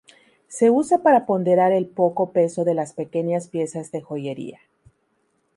Se 0.47 0.71
usa 0.71 1.03
para 1.03 1.27
ponderar 1.27 1.71
el 1.71 1.85
poco 1.85 2.31
peso 2.31 2.65
de 2.65 2.73
las 2.73 2.93
pequeñas 2.93 3.49
piezas 3.49 3.91
de 3.91 4.01
joyería. 4.01 4.59